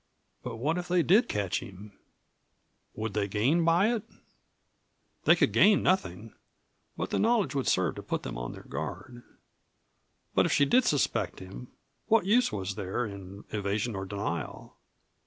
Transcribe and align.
But 0.41 0.55
what 0.55 0.79
if 0.79 0.87
they 0.87 1.03
did 1.03 1.29
catch 1.29 1.59
him? 1.59 1.91
Would 2.95 3.13
they 3.13 3.27
gain 3.27 3.63
by 3.63 3.93
it? 3.93 4.01
They 5.25 5.35
could 5.35 5.53
gain 5.53 5.83
nothing, 5.83 6.33
but 6.97 7.11
the 7.11 7.19
knowledge 7.19 7.53
would 7.53 7.67
serve 7.67 7.93
to 7.97 8.01
put 8.01 8.23
them 8.23 8.35
on 8.35 8.51
their 8.53 8.63
guard. 8.63 9.21
But 10.33 10.47
if 10.47 10.51
she 10.51 10.65
did 10.65 10.85
suspect 10.85 11.37
him, 11.39 11.67
what 12.07 12.25
use 12.25 12.51
was 12.51 12.73
there 12.73 13.05
in 13.05 13.43
evasion 13.51 13.95
or 13.95 14.07
denial? 14.07 14.75